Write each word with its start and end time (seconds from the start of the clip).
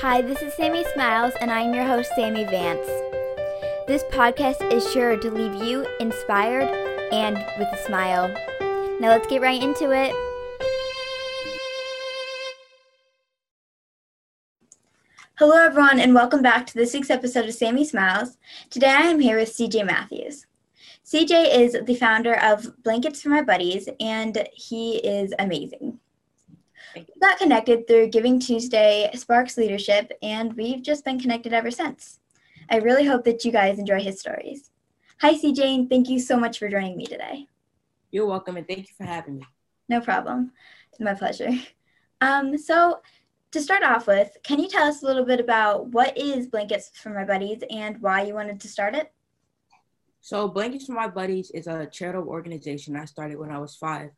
Hi, 0.00 0.22
this 0.22 0.42
is 0.42 0.54
Sammy 0.54 0.84
Smiles, 0.94 1.34
and 1.40 1.50
I'm 1.50 1.74
your 1.74 1.82
host, 1.82 2.12
Sammy 2.14 2.44
Vance. 2.44 2.86
This 3.88 4.04
podcast 4.04 4.72
is 4.72 4.88
sure 4.92 5.16
to 5.16 5.28
leave 5.28 5.60
you 5.60 5.84
inspired 5.98 6.68
and 7.12 7.34
with 7.58 7.66
a 7.72 7.84
smile. 7.84 8.28
Now 9.00 9.08
let's 9.08 9.26
get 9.26 9.42
right 9.42 9.60
into 9.60 9.90
it. 9.90 10.14
Hello, 15.34 15.56
everyone, 15.56 15.98
and 15.98 16.14
welcome 16.14 16.42
back 16.42 16.64
to 16.68 16.74
this 16.74 16.94
week's 16.94 17.10
episode 17.10 17.46
of 17.46 17.54
Sammy 17.54 17.84
Smiles. 17.84 18.38
Today 18.70 18.90
I 18.90 19.02
am 19.02 19.18
here 19.18 19.36
with 19.36 19.48
CJ 19.48 19.84
Matthews. 19.84 20.46
CJ 21.04 21.58
is 21.58 21.76
the 21.86 21.96
founder 21.96 22.34
of 22.34 22.70
Blankets 22.84 23.20
for 23.20 23.30
My 23.30 23.42
Buddies, 23.42 23.88
and 23.98 24.48
he 24.52 24.98
is 24.98 25.34
amazing. 25.40 25.97
We 26.94 27.06
got 27.20 27.38
connected 27.38 27.86
through 27.86 28.08
Giving 28.08 28.40
Tuesday 28.40 29.10
Sparks 29.14 29.56
Leadership, 29.56 30.12
and 30.22 30.54
we've 30.54 30.82
just 30.82 31.04
been 31.04 31.20
connected 31.20 31.52
ever 31.52 31.70
since. 31.70 32.20
I 32.70 32.76
really 32.76 33.04
hope 33.04 33.24
that 33.24 33.44
you 33.44 33.52
guys 33.52 33.78
enjoy 33.78 34.00
his 34.00 34.20
stories. 34.20 34.70
Hi, 35.20 35.34
CJ, 35.34 35.74
and 35.74 35.90
thank 35.90 36.08
you 36.08 36.18
so 36.18 36.38
much 36.38 36.58
for 36.58 36.68
joining 36.68 36.96
me 36.96 37.06
today. 37.06 37.46
You're 38.10 38.26
welcome, 38.26 38.56
and 38.56 38.66
thank 38.66 38.80
you 38.80 38.94
for 38.96 39.04
having 39.04 39.36
me. 39.36 39.44
No 39.88 40.00
problem. 40.00 40.52
It's 40.90 41.00
my 41.00 41.14
pleasure. 41.14 41.50
Um, 42.20 42.58
so, 42.58 43.00
to 43.52 43.60
start 43.60 43.84
off 43.84 44.08
with, 44.08 44.36
can 44.42 44.58
you 44.58 44.66
tell 44.66 44.88
us 44.88 45.04
a 45.04 45.06
little 45.06 45.24
bit 45.24 45.38
about 45.38 45.86
what 45.88 46.18
is 46.18 46.48
Blankets 46.48 46.90
for 46.94 47.10
My 47.10 47.24
Buddies 47.24 47.62
and 47.70 48.02
why 48.02 48.22
you 48.22 48.34
wanted 48.34 48.60
to 48.60 48.68
start 48.68 48.96
it? 48.96 49.12
So, 50.20 50.48
Blankets 50.48 50.86
for 50.86 50.94
My 50.94 51.06
Buddies 51.06 51.52
is 51.52 51.68
a 51.68 51.86
charitable 51.86 52.28
organization 52.28 52.96
I 52.96 53.04
started 53.04 53.38
when 53.38 53.52
I 53.52 53.58
was 53.58 53.76
five. 53.76 54.10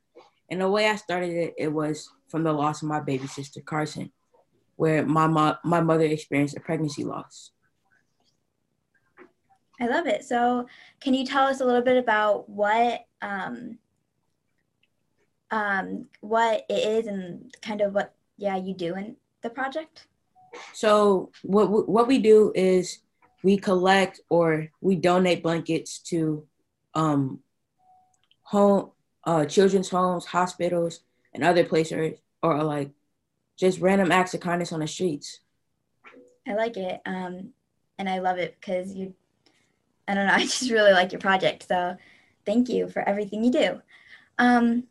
And 0.51 0.61
the 0.61 0.69
way 0.69 0.89
I 0.89 0.97
started 0.97 1.31
it, 1.31 1.55
it 1.57 1.69
was 1.73 2.11
from 2.29 2.43
the 2.43 2.53
loss 2.53 2.83
of 2.83 2.89
my 2.89 3.01
baby 3.01 3.27
sister, 3.27 3.61
Carson, 3.61 4.11
where 4.77 5.07
my, 5.07 5.27
mo- 5.27 5.57
my 5.65 5.81
mother 5.81 6.05
experienced 6.05 6.57
a 6.57 6.61
pregnancy 6.61 7.05
loss. 7.05 7.53
I 9.81 9.87
love 9.87 10.07
it. 10.07 10.25
So, 10.25 10.67
can 11.01 11.15
you 11.15 11.25
tell 11.25 11.47
us 11.47 11.61
a 11.61 11.65
little 11.65 11.83
bit 11.83 11.97
about 11.97 12.49
what 12.51 13.07
um, 13.23 13.79
um, 15.51 16.07
what 16.21 16.67
it 16.69 16.87
is 16.87 17.07
and 17.07 17.55
kind 17.63 17.81
of 17.81 17.95
what 17.95 18.15
yeah 18.37 18.57
you 18.57 18.75
do 18.75 18.95
in 18.97 19.17
the 19.43 19.49
project? 19.49 20.07
So, 20.75 21.31
what 21.43 21.89
what 21.89 22.07
we 22.07 22.19
do 22.19 22.53
is 22.55 22.99
we 23.43 23.57
collect 23.57 24.21
or 24.29 24.69
we 24.83 24.97
donate 24.97 25.43
blankets 25.43 25.99
to 26.11 26.47
um, 26.95 27.41
home 28.43 28.91
uh, 29.25 29.45
children's 29.45 29.89
homes, 29.89 30.27
hospitals, 30.27 31.01
and 31.35 31.45
other 31.45 31.65
places, 31.65 32.15
or 32.43 32.63
like 32.63 32.91
just 33.57 33.81
random 33.81 34.11
acts 34.11 34.35
of 34.35 34.41
kindness 34.41 34.73
on 34.73 34.81
the 34.81 34.87
streets. 34.87 35.41
I 36.49 36.55
like 36.55 36.77
it, 36.77 37.01
um, 37.07 37.51
and 37.99 38.09
I 38.09 38.19
love 38.19 38.39
it 38.39 38.57
because 38.61 38.95
you. 38.95 39.15
I 40.09 40.15
don't 40.15 40.27
know. 40.27 40.33
I 40.35 40.41
just 40.41 40.71
really 40.71 40.93
like 40.93 41.13
your 41.13 41.21
project. 41.21 41.67
So, 41.69 41.97
thank 42.47 42.69
you 42.69 42.89
for 42.89 43.07
everything 43.09 43.45
you 43.45 43.53
do. 43.53 43.83
Um, 44.39 44.85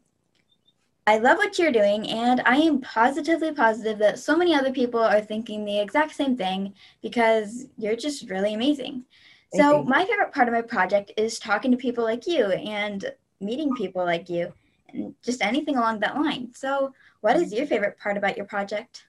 I 1.10 1.18
love 1.18 1.38
what 1.38 1.58
you're 1.58 1.72
doing, 1.72 2.08
and 2.08 2.40
I 2.46 2.58
am 2.58 2.82
positively 2.82 3.52
positive 3.52 3.98
that 3.98 4.20
so 4.20 4.38
many 4.38 4.54
other 4.54 4.72
people 4.72 5.00
are 5.00 5.22
thinking 5.22 5.66
the 5.66 5.80
exact 5.80 6.14
same 6.14 6.38
thing 6.38 6.76
because 7.02 7.66
you're 7.78 7.96
just 7.96 8.30
really 8.30 8.54
amazing. 8.54 9.06
Thank 9.52 9.64
so, 9.64 9.80
you. 9.80 9.86
my 9.86 10.06
favorite 10.06 10.32
part 10.32 10.48
of 10.48 10.54
my 10.54 10.62
project 10.62 11.12
is 11.18 11.40
talking 11.40 11.72
to 11.72 11.78
people 11.78 12.04
like 12.04 12.28
you 12.28 12.46
and 12.46 13.12
meeting 13.40 13.76
people 13.76 14.06
like 14.06 14.30
you 14.30 14.54
and 14.94 15.16
just 15.24 15.44
anything 15.44 15.78
along 15.78 16.00
that 16.00 16.16
line. 16.16 16.52
So, 16.54 16.94
what 17.22 17.36
is 17.36 17.54
your 17.54 17.66
favorite 17.66 17.98
part 17.98 18.18
about 18.18 18.38
your 18.38 18.46
project? 18.46 19.06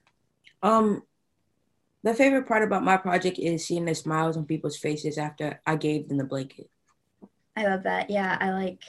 Um, 0.63 1.03
the 2.03 2.13
favorite 2.13 2.47
part 2.47 2.63
about 2.63 2.83
my 2.83 2.97
project 2.97 3.39
is 3.39 3.65
seeing 3.65 3.85
the 3.85 3.95
smiles 3.95 4.37
on 4.37 4.45
people's 4.45 4.77
faces 4.77 5.17
after 5.17 5.61
I 5.65 5.75
gave 5.75 6.07
them 6.07 6.17
the 6.17 6.23
blanket. 6.23 6.69
I 7.55 7.65
love 7.65 7.83
that. 7.83 8.09
Yeah, 8.09 8.37
I 8.39 8.51
like 8.51 8.83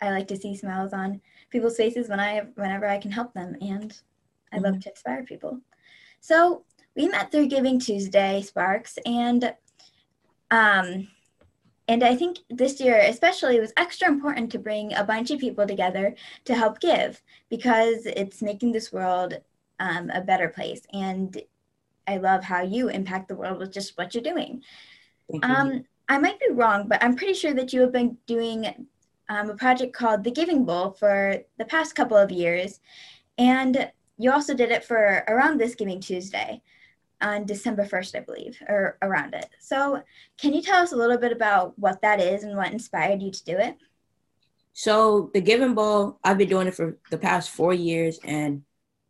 I 0.00 0.10
like 0.10 0.28
to 0.28 0.36
see 0.36 0.56
smiles 0.56 0.92
on 0.92 1.20
people's 1.50 1.76
faces 1.76 2.08
when 2.08 2.20
I 2.20 2.46
whenever 2.54 2.86
I 2.86 2.98
can 2.98 3.10
help 3.10 3.32
them 3.34 3.56
and 3.60 3.98
I 4.52 4.56
mm-hmm. 4.56 4.64
love 4.64 4.80
to 4.80 4.90
inspire 4.90 5.24
people. 5.24 5.60
So, 6.20 6.64
we 6.94 7.08
met 7.08 7.30
through 7.30 7.48
Giving 7.48 7.78
Tuesday 7.78 8.42
Sparks 8.42 8.98
and 9.04 9.54
um 10.50 11.08
and 11.88 12.02
I 12.02 12.16
think 12.16 12.38
this 12.50 12.80
year, 12.80 12.98
especially, 12.98 13.60
was 13.60 13.72
extra 13.76 14.08
important 14.08 14.50
to 14.52 14.58
bring 14.58 14.92
a 14.94 15.04
bunch 15.04 15.30
of 15.30 15.38
people 15.38 15.66
together 15.66 16.14
to 16.44 16.54
help 16.54 16.80
give 16.80 17.22
because 17.48 18.06
it's 18.06 18.42
making 18.42 18.72
this 18.72 18.92
world 18.92 19.38
um, 19.78 20.10
a 20.10 20.20
better 20.20 20.48
place. 20.48 20.82
And 20.92 21.40
I 22.08 22.16
love 22.16 22.42
how 22.42 22.62
you 22.62 22.88
impact 22.88 23.28
the 23.28 23.36
world 23.36 23.58
with 23.58 23.72
just 23.72 23.96
what 23.96 24.14
you're 24.14 24.22
doing. 24.22 24.62
Um, 25.42 25.84
I 26.08 26.18
might 26.18 26.40
be 26.40 26.52
wrong, 26.52 26.88
but 26.88 27.02
I'm 27.02 27.16
pretty 27.16 27.34
sure 27.34 27.54
that 27.54 27.72
you 27.72 27.80
have 27.80 27.92
been 27.92 28.16
doing 28.26 28.88
um, 29.28 29.50
a 29.50 29.56
project 29.56 29.92
called 29.92 30.24
the 30.24 30.30
Giving 30.30 30.64
Bowl 30.64 30.90
for 30.90 31.36
the 31.58 31.64
past 31.64 31.94
couple 31.94 32.16
of 32.16 32.30
years. 32.30 32.80
And 33.38 33.90
you 34.18 34.32
also 34.32 34.54
did 34.54 34.70
it 34.70 34.84
for 34.84 35.24
around 35.28 35.58
this 35.58 35.74
Giving 35.74 36.00
Tuesday 36.00 36.62
on 37.20 37.46
December 37.46 37.84
1st, 37.84 38.16
I 38.16 38.20
believe, 38.20 38.58
or 38.68 38.98
around 39.02 39.34
it. 39.34 39.46
So, 39.58 40.02
can 40.38 40.52
you 40.52 40.62
tell 40.62 40.82
us 40.82 40.92
a 40.92 40.96
little 40.96 41.18
bit 41.18 41.32
about 41.32 41.78
what 41.78 42.02
that 42.02 42.20
is 42.20 42.44
and 42.44 42.56
what 42.56 42.72
inspired 42.72 43.22
you 43.22 43.30
to 43.30 43.44
do 43.44 43.56
it? 43.56 43.76
So, 44.72 45.30
the 45.32 45.40
Giving 45.40 45.74
Bowl, 45.74 46.18
I've 46.22 46.38
been 46.38 46.48
doing 46.48 46.66
it 46.66 46.74
for 46.74 46.98
the 47.10 47.18
past 47.18 47.50
four 47.50 47.72
years, 47.72 48.18
and 48.24 48.62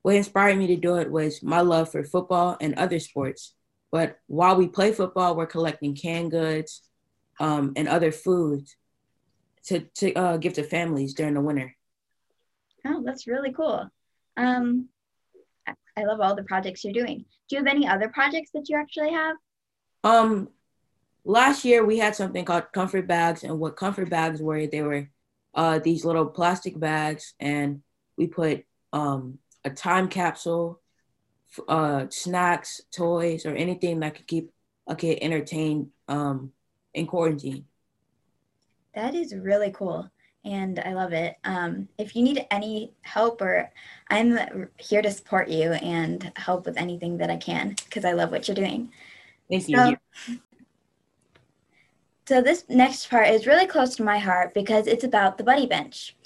what 0.02 0.14
inspired 0.14 0.56
me 0.56 0.68
to 0.68 0.76
do 0.76 0.96
it 0.96 1.10
was 1.10 1.42
my 1.42 1.60
love 1.60 1.90
for 1.90 2.04
football 2.04 2.56
and 2.60 2.74
other 2.74 3.00
sports. 3.00 3.54
But 3.90 4.18
while 4.26 4.56
we 4.56 4.68
play 4.68 4.92
football, 4.92 5.34
we're 5.34 5.46
collecting 5.46 5.94
canned 5.94 6.30
goods 6.30 6.82
um, 7.40 7.72
and 7.76 7.88
other 7.88 8.12
foods 8.12 8.76
to, 9.64 9.80
to 9.96 10.14
uh, 10.14 10.36
give 10.36 10.54
to 10.54 10.62
families 10.62 11.14
during 11.14 11.34
the 11.34 11.40
winter. 11.40 11.74
Oh, 12.84 13.02
that's 13.04 13.26
really 13.26 13.52
cool. 13.52 13.90
Um, 14.36 14.88
I 15.96 16.04
love 16.04 16.20
all 16.20 16.34
the 16.34 16.42
projects 16.42 16.84
you're 16.84 16.92
doing. 16.92 17.24
Do 17.48 17.56
you 17.56 17.58
have 17.58 17.66
any 17.66 17.88
other 17.88 18.08
projects 18.08 18.50
that 18.52 18.68
you 18.68 18.76
actually 18.76 19.12
have? 19.12 19.36
Um, 20.04 20.48
last 21.24 21.64
year 21.64 21.84
we 21.84 21.98
had 21.98 22.14
something 22.14 22.44
called 22.44 22.72
comfort 22.72 23.06
bags, 23.06 23.44
and 23.44 23.58
what 23.58 23.76
comfort 23.76 24.10
bags 24.10 24.42
were, 24.42 24.66
they 24.66 24.82
were 24.82 25.08
uh, 25.54 25.78
these 25.78 26.04
little 26.04 26.26
plastic 26.26 26.78
bags, 26.78 27.34
and 27.40 27.82
we 28.18 28.26
put 28.26 28.64
um, 28.92 29.38
a 29.64 29.70
time 29.70 30.08
capsule, 30.08 30.80
uh, 31.66 32.06
snacks, 32.10 32.82
toys, 32.92 33.46
or 33.46 33.54
anything 33.54 34.00
that 34.00 34.16
could 34.16 34.26
keep 34.26 34.50
a 34.86 34.94
kid 34.94 35.18
entertained 35.22 35.88
um, 36.08 36.52
in 36.92 37.06
quarantine. 37.06 37.64
That 38.94 39.14
is 39.14 39.34
really 39.34 39.70
cool 39.72 40.10
and 40.46 40.78
I 40.78 40.94
love 40.94 41.12
it. 41.12 41.36
Um, 41.44 41.88
if 41.98 42.14
you 42.14 42.22
need 42.22 42.46
any 42.50 42.92
help, 43.02 43.42
or 43.42 43.70
I'm 44.08 44.68
here 44.78 45.02
to 45.02 45.10
support 45.10 45.48
you 45.48 45.72
and 45.72 46.32
help 46.36 46.66
with 46.66 46.78
anything 46.78 47.18
that 47.18 47.30
I 47.30 47.36
can 47.36 47.74
because 47.84 48.04
I 48.04 48.12
love 48.12 48.30
what 48.30 48.46
you're 48.46 48.54
doing. 48.54 48.92
Thank 49.50 49.68
you. 49.68 49.76
So, 49.76 50.34
so, 52.28 52.42
this 52.42 52.64
next 52.68 53.10
part 53.10 53.28
is 53.28 53.46
really 53.46 53.66
close 53.66 53.96
to 53.96 54.04
my 54.04 54.18
heart 54.18 54.54
because 54.54 54.86
it's 54.86 55.04
about 55.04 55.36
the 55.36 55.44
buddy 55.44 55.66
bench. 55.66 56.16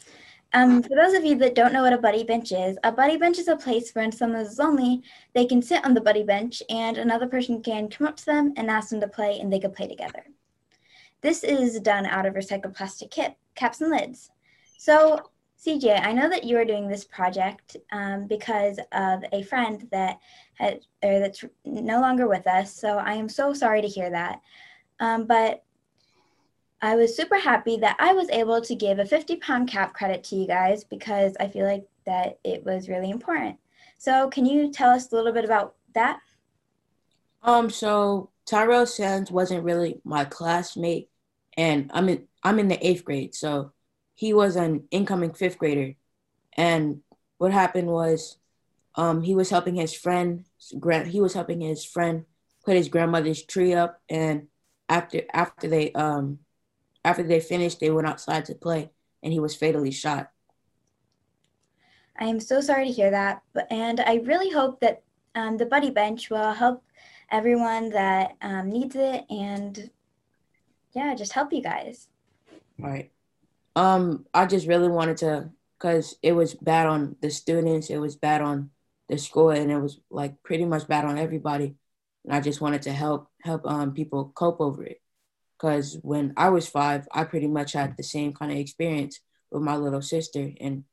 Um, 0.53 0.83
for 0.83 0.97
those 0.97 1.15
of 1.15 1.25
you 1.25 1.37
that 1.37 1.55
don't 1.55 1.73
know 1.73 1.83
what 1.83 1.93
a 1.93 1.99
buddy 1.99 2.25
bench 2.25 2.53
is, 2.53 2.77
a 2.83 2.91
buddy 2.91 3.17
bench 3.17 3.39
is 3.39 3.49
a 3.49 3.57
place 3.57 3.93
where, 3.93 4.05
when 4.05 4.13
someone 4.13 4.41
is 4.41 4.59
lonely, 4.59 5.03
they 5.35 5.47
can 5.47 5.63
sit 5.63 5.85
on 5.85 5.95
the 5.95 6.01
buddy 6.01 6.25
bench 6.25 6.63
and 6.69 6.99
another 6.99 7.29
person 7.29 7.63
can 7.63 7.89
come 7.89 8.07
up 8.07 8.17
to 8.17 8.27
them 8.27 8.53
and 8.57 8.69
ask 8.69 8.91
them 8.91 9.01
to 9.01 9.09
play 9.09 9.39
and 9.39 9.53
they 9.53 9.61
can 9.61 9.71
play 9.71 9.87
together. 9.87 10.25
This 11.21 11.45
is 11.45 11.81
done 11.81 12.07
out 12.07 12.27
of 12.27 12.35
recycled 12.35 12.75
plastic 12.75 13.11
kit, 13.11 13.35
caps 13.55 13.81
and 13.81 13.91
lids. 13.91 14.31
So 14.79 15.31
CJ, 15.65 16.07
I 16.07 16.13
know 16.13 16.29
that 16.31 16.45
you 16.45 16.57
are 16.57 16.65
doing 16.65 16.89
this 16.89 17.05
project 17.05 17.77
um, 17.93 18.27
because 18.27 18.79
of 18.93 19.23
a 19.33 19.43
friend 19.43 19.87
that 19.93 20.19
had, 20.55 20.81
or 21.03 21.21
that's 21.21 21.45
no 21.67 22.01
longer 22.01 22.27
with 22.27 22.47
us. 22.47 22.73
So 22.73 22.97
I 22.97 23.13
am 23.13 23.29
so 23.29 23.53
sorry 23.53 23.83
to 23.83 23.89
hear 23.89 24.09
that. 24.09 24.41
Um, 25.01 25.27
but 25.27 25.63
I 26.81 26.97
was 26.97 27.15
super 27.15 27.39
happy 27.39 27.77
that 27.77 27.97
I 27.99 28.15
was 28.15 28.31
able 28.31 28.63
to 28.63 28.75
give 28.75 28.99
a 28.99 29.05
50 29.05 29.37
pound 29.37 29.69
cap 29.69 29.93
credit 29.93 30.25
to 30.25 30.37
you 30.37 30.47
guys 30.47 30.83
because 30.83 31.37
I 31.39 31.49
feel 31.49 31.67
like 31.67 31.87
that 32.07 32.39
it 32.43 32.65
was 32.65 32.89
really 32.89 33.11
important. 33.11 33.59
So 33.99 34.31
can 34.31 34.47
you 34.47 34.73
tell 34.73 34.91
us 34.91 35.13
a 35.13 35.15
little 35.15 35.33
bit 35.33 35.45
about 35.45 35.75
that? 35.95 36.21
Um, 37.43 37.69
so 37.69 38.31
Tyrell 38.47 38.87
Sands 38.87 39.31
wasn't 39.31 39.65
really 39.65 40.01
my 40.05 40.25
classmate 40.25 41.11
and 41.57 41.91
I'm 41.93 42.09
in 42.09 42.29
I'm 42.43 42.59
in 42.59 42.69
the 42.69 42.87
eighth 42.87 43.05
grade, 43.05 43.35
so 43.35 43.73
he 44.15 44.33
was 44.33 44.57
an 44.57 44.85
incoming 44.91 45.33
fifth 45.33 45.59
grader, 45.59 45.95
and 46.57 47.01
what 47.39 47.53
happened 47.53 47.89
was, 47.89 48.39
um, 48.95 49.23
he 49.23 49.35
was 49.35 49.51
helping 49.51 49.75
his 49.75 49.95
friend 49.95 50.45
grand 50.79 51.09
he 51.09 51.21
was 51.21 51.35
helping 51.35 51.61
his 51.61 51.85
friend 51.85 52.25
put 52.65 52.77
his 52.77 52.89
grandmother's 52.89 53.43
tree 53.43 53.75
up, 53.75 54.01
and 54.09 54.49
after 54.89 55.23
after 55.33 55.69
they 55.69 55.93
um 55.93 56.41
after 57.05 57.23
they 57.23 57.41
finished, 57.41 57.81
they 57.81 57.91
went 57.91 58.07
outside 58.07 58.45
to 58.47 58.55
play, 58.55 58.91
and 59.23 59.33
he 59.33 59.41
was 59.41 59.55
fatally 59.55 59.91
shot. 59.91 60.31
I 62.19 62.25
am 62.25 62.41
so 62.41 62.61
sorry 62.61 62.87
to 62.87 62.93
hear 62.93 63.11
that, 63.11 63.43
but 63.55 63.67
and 63.71 64.01
I 64.01 64.17
really 64.17 64.51
hope 64.51 64.81
that 64.81 65.03
um, 65.35 65.57
the 65.57 65.67
Buddy 65.67 65.91
Bench 65.91 66.29
will 66.29 66.53
help 66.53 66.85
everyone 67.31 67.91
that 67.91 68.37
um, 68.43 68.69
needs 68.69 68.97
it 68.97 69.25
and 69.31 69.91
yeah, 70.93 71.15
just 71.15 71.33
help 71.33 71.53
you 71.53 71.63
guys. 71.63 72.09
All 72.83 72.89
right. 72.89 73.11
Um, 73.77 74.27
I 74.35 74.47
just 74.47 74.67
really 74.67 74.89
wanted 74.89 75.19
to, 75.19 75.51
cause 75.79 76.17
it 76.23 76.33
was 76.33 76.55
bad 76.55 76.87
on 76.87 77.17
the 77.21 77.31
students, 77.31 77.89
it 77.91 77.99
was 77.99 78.17
bad 78.17 78.43
on 78.43 78.71
the 79.09 79.17
school, 79.17 79.51
and 79.51 79.71
it 79.71 79.79
was 79.79 80.01
like 80.11 80.43
pretty 80.43 80.65
much 80.65 80.87
bad 80.89 81.05
on 81.05 81.19
everybody. 81.19 81.77
And 82.25 82.35
I 82.35 82.41
just 82.41 82.61
wanted 82.61 82.83
to 82.83 82.93
help 82.93 83.29
help 83.43 83.67
um 83.67 83.95
people 83.95 84.33
cope 84.35 84.61
over 84.61 84.85
it, 84.85 85.01
cause 85.59 85.99
when 86.03 86.35
I 86.37 86.51
was 86.51 86.69
five, 86.69 87.09
I 87.13 87.25
pretty 87.25 87.49
much 87.49 87.73
had 87.73 87.97
the 87.97 88.03
same 88.03 88.33
kind 88.33 88.53
of 88.53 88.59
experience 88.59 89.21
with 89.51 89.63
my 89.63 89.77
little 89.77 90.03
sister, 90.03 90.51
and 90.61 90.85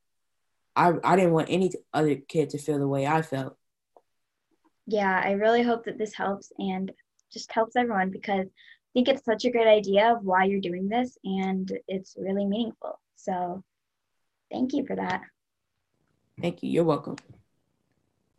I 0.76 0.94
I 1.04 1.16
didn't 1.16 1.34
want 1.34 1.50
any 1.50 1.72
other 1.94 2.16
kid 2.16 2.52
to 2.52 2.58
feel 2.58 2.80
the 2.80 2.88
way 2.88 3.06
I 3.06 3.22
felt. 3.24 3.58
Yeah, 4.86 5.22
I 5.24 5.32
really 5.32 5.64
hope 5.64 5.84
that 5.86 5.98
this 5.98 6.14
helps 6.14 6.54
and 6.58 6.92
just 7.32 7.52
helps 7.52 7.76
everyone 7.76 8.10
because 8.10 8.48
think 8.98 9.10
it's 9.10 9.26
such 9.26 9.46
a 9.46 9.52
great 9.52 9.68
idea 9.68 10.12
of 10.12 10.24
why 10.24 10.46
you're 10.46 10.60
doing 10.60 10.90
this 10.90 11.20
and 11.24 11.72
it's 11.88 12.16
really 12.18 12.46
meaningful. 12.46 13.00
So 13.16 13.64
thank 14.52 14.74
you 14.74 14.88
for 14.88 14.96
that. 14.96 15.22
Thank 16.42 16.64
you. 16.64 16.72
You're 16.72 16.84
welcome. 16.84 17.18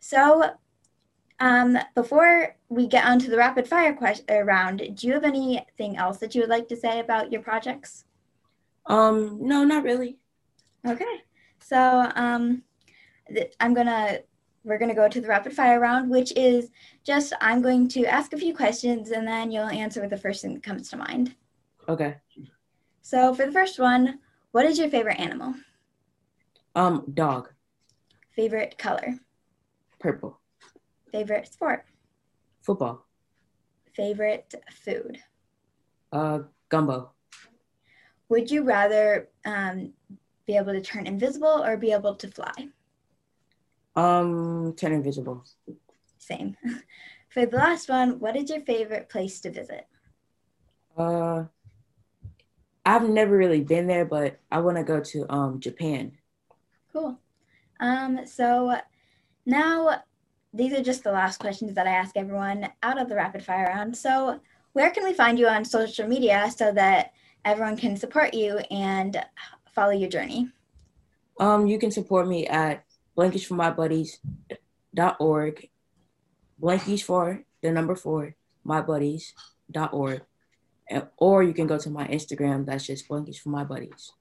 So 0.00 0.50
um, 1.38 1.78
before 1.94 2.56
we 2.68 2.88
get 2.88 3.04
on 3.04 3.20
to 3.20 3.30
the 3.30 3.36
rapid 3.36 3.68
fire 3.68 3.94
question 3.94 4.24
uh, 4.28 4.40
round, 4.40 4.78
do 4.96 5.06
you 5.06 5.12
have 5.12 5.22
anything 5.22 5.96
else 5.96 6.18
that 6.18 6.34
you 6.34 6.40
would 6.40 6.50
like 6.50 6.66
to 6.68 6.76
say 6.76 6.98
about 6.98 7.30
your 7.30 7.42
projects? 7.42 8.04
Um, 8.86 9.38
no, 9.40 9.62
not 9.62 9.84
really. 9.84 10.18
Okay. 10.84 11.22
So 11.60 12.10
um, 12.16 12.64
th- 13.32 13.54
I'm 13.60 13.74
gonna 13.74 14.22
we're 14.64 14.78
gonna 14.78 14.94
go 14.94 15.08
to 15.08 15.20
the 15.20 15.28
rapid 15.28 15.52
fire 15.54 15.80
round, 15.80 16.10
which 16.10 16.32
is 16.36 16.70
just 17.04 17.32
I'm 17.40 17.62
going 17.62 17.88
to 17.88 18.04
ask 18.06 18.32
a 18.32 18.38
few 18.38 18.54
questions 18.54 19.10
and 19.10 19.26
then 19.26 19.50
you'll 19.50 19.68
answer 19.68 20.00
with 20.00 20.10
the 20.10 20.16
first 20.16 20.42
thing 20.42 20.54
that 20.54 20.62
comes 20.62 20.90
to 20.90 20.96
mind. 20.96 21.34
Okay. 21.88 22.16
So 23.02 23.34
for 23.34 23.46
the 23.46 23.52
first 23.52 23.78
one, 23.78 24.18
what 24.52 24.66
is 24.66 24.78
your 24.78 24.90
favorite 24.90 25.18
animal? 25.18 25.54
Um, 26.74 27.04
dog, 27.14 27.50
Favorite 28.36 28.76
color? 28.78 29.14
purple, 29.98 30.38
Favorite 31.10 31.48
sport? 31.52 31.86
football, 32.62 33.06
Favorite 33.94 34.54
food? 34.70 35.18
uh, 36.12 36.40
gumbo, 36.68 37.10
Would 38.28 38.50
you 38.50 38.62
rather 38.62 39.28
um, 39.44 39.92
be 40.46 40.56
able 40.56 40.72
to 40.72 40.80
turn 40.82 41.06
invisible 41.06 41.64
or 41.64 41.76
be 41.76 41.92
able 41.92 42.14
to 42.16 42.28
fly? 42.28 42.68
Um, 43.96 44.74
turn 44.76 44.92
invisible. 44.92 45.44
Same. 46.18 46.56
For 47.28 47.46
the 47.46 47.56
last 47.56 47.88
one, 47.88 48.18
what 48.20 48.36
is 48.36 48.50
your 48.50 48.60
favorite 48.60 49.08
place 49.08 49.40
to 49.40 49.50
visit? 49.50 49.86
Uh, 50.96 51.44
I've 52.84 53.08
never 53.08 53.36
really 53.36 53.60
been 53.60 53.86
there, 53.86 54.04
but 54.04 54.40
I 54.50 54.60
want 54.60 54.78
to 54.78 54.82
go 54.82 55.00
to 55.00 55.32
um 55.32 55.60
Japan. 55.60 56.12
Cool. 56.92 57.18
Um, 57.80 58.26
so 58.26 58.76
now 59.46 60.02
these 60.52 60.72
are 60.72 60.82
just 60.82 61.04
the 61.04 61.12
last 61.12 61.38
questions 61.38 61.74
that 61.74 61.86
I 61.86 61.92
ask 61.92 62.16
everyone 62.16 62.68
out 62.82 63.00
of 63.00 63.08
the 63.08 63.14
rapid 63.14 63.44
fire 63.44 63.66
round. 63.66 63.96
So 63.96 64.40
where 64.72 64.90
can 64.90 65.04
we 65.04 65.12
find 65.12 65.38
you 65.38 65.46
on 65.46 65.64
social 65.64 66.08
media 66.08 66.50
so 66.54 66.72
that 66.72 67.12
everyone 67.44 67.76
can 67.76 67.96
support 67.96 68.34
you 68.34 68.58
and 68.70 69.22
follow 69.74 69.92
your 69.92 70.08
journey? 70.08 70.48
Um, 71.38 71.66
you 71.66 71.78
can 71.78 71.90
support 71.90 72.26
me 72.26 72.46
at 72.46 72.84
blankies 73.18 73.44
for 73.44 73.54
my 73.54 73.70
buddies.org, 73.70 74.20
blankies 76.62 77.02
for 77.02 77.42
the 77.62 77.72
number 77.72 77.96
four, 77.96 78.36
my 78.62 78.80
buddies.org, 78.80 80.22
or 81.16 81.42
you 81.42 81.52
can 81.52 81.66
go 81.66 81.76
to 81.78 81.90
my 81.90 82.06
Instagram. 82.06 82.64
That's 82.64 82.86
just 82.86 83.08
blankies 83.08 83.38
for 83.38 83.48
my 83.48 83.64
buddies. 83.64 84.12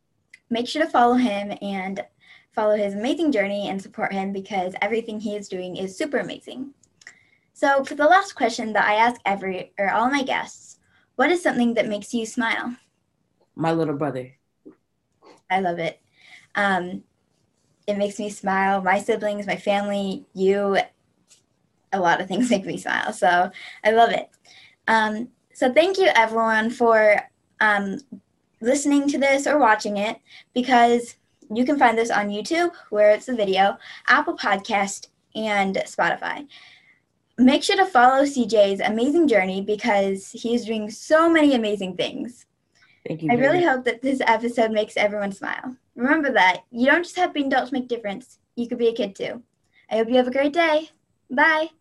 Make 0.49 0.67
sure 0.67 0.83
to 0.83 0.89
follow 0.89 1.13
him 1.13 1.55
and 1.61 2.03
follow 2.53 2.75
his 2.75 2.95
amazing 2.95 3.31
journey 3.31 3.69
and 3.69 3.79
support 3.79 4.11
him 4.11 4.33
because 4.33 4.73
everything 4.81 5.19
he 5.19 5.35
is 5.35 5.47
doing 5.47 5.77
is 5.77 5.95
super 5.95 6.17
amazing. 6.17 6.73
So 7.53 7.83
for 7.83 7.93
the 7.95 8.05
last 8.05 8.33
question 8.33 8.73
that 8.73 8.87
I 8.87 8.95
ask 8.95 9.21
every 9.25 9.73
or 9.77 9.91
all 9.91 10.09
my 10.09 10.23
guests, 10.23 10.79
what 11.17 11.29
is 11.29 11.43
something 11.43 11.75
that 11.75 11.87
makes 11.87 12.13
you 12.13 12.25
smile? 12.25 12.75
My 13.55 13.71
little 13.71 13.95
brother. 13.95 14.33
I 15.49 15.59
love 15.59 15.79
it. 15.79 15.99
Um, 16.55 17.03
it 17.87 17.97
makes 17.97 18.19
me 18.19 18.29
smile. 18.29 18.81
My 18.81 18.99
siblings, 18.99 19.47
my 19.47 19.55
family, 19.55 20.25
you, 20.33 20.77
a 21.93 21.99
lot 21.99 22.21
of 22.21 22.27
things 22.27 22.49
make 22.51 22.65
me 22.65 22.77
smile. 22.77 23.13
So 23.13 23.49
I 23.83 23.91
love 23.91 24.11
it. 24.11 24.29
Um, 24.87 25.29
so 25.53 25.73
thank 25.73 25.97
you 25.97 26.09
everyone 26.15 26.69
for 26.69 27.19
um, 27.59 27.97
listening 28.61 29.07
to 29.09 29.17
this 29.17 29.47
or 29.47 29.57
watching 29.57 29.97
it 29.97 30.19
because 30.53 31.15
you 31.49 31.65
can 31.65 31.79
find 31.79 31.97
this 31.97 32.11
on 32.11 32.29
YouTube 32.29 32.71
where 32.89 33.11
it's 33.11 33.29
a 33.29 33.35
video, 33.35 33.77
Apple 34.07 34.37
Podcast, 34.37 35.07
and 35.35 35.75
Spotify. 35.85 36.47
Make 37.37 37.63
sure 37.63 37.77
to 37.77 37.85
follow 37.85 38.23
CJ's 38.23 38.81
amazing 38.81 39.27
journey 39.27 39.61
because 39.61 40.31
he's 40.31 40.65
doing 40.65 40.89
so 40.89 41.29
many 41.29 41.53
amazing 41.53 41.95
things. 41.95 42.45
Thank 43.07 43.21
you. 43.21 43.31
I 43.31 43.35
really 43.35 43.63
much. 43.63 43.75
hope 43.75 43.85
that 43.85 44.01
this 44.01 44.21
episode 44.25 44.71
makes 44.71 44.97
everyone 44.97 45.31
smile. 45.31 45.75
Remember 45.97 46.31
that 46.31 46.59
you 46.69 46.85
don't 46.85 47.03
just 47.03 47.15
have 47.17 47.33
being 47.33 47.47
adults 47.47 47.71
make 47.71 47.85
a 47.85 47.87
difference. 47.87 48.37
You 48.55 48.67
could 48.67 48.77
be 48.77 48.87
a 48.87 48.93
kid 48.93 49.15
too. 49.15 49.41
I 49.89 49.97
hope 49.97 50.09
you 50.09 50.15
have 50.17 50.27
a 50.27 50.31
great 50.31 50.53
day. 50.53 50.89
Bye. 51.29 51.71